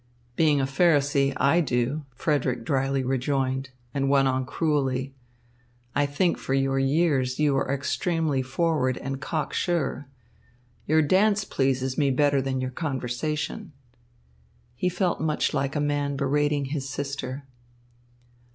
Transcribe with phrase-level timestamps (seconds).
[0.35, 5.13] "Being a Pharisee, I do," Frederick drily rejoined, and went on cruelly:
[5.93, 10.07] "I think for your years you are extremely forward and cock sure.
[10.87, 13.73] Your dance pleases me better than your conversation."
[14.73, 17.45] He felt much like a man berating his sister.